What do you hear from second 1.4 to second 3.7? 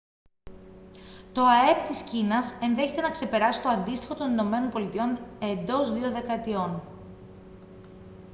αεπ της κίνας ενδέχεται να ξεπεράσει το